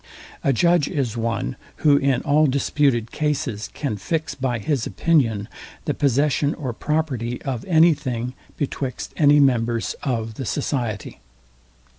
[0.43, 5.47] A judge is one, who in all disputed cases can fix by his opinion
[5.85, 11.19] the possession or property of any thing betwixt any members of the society.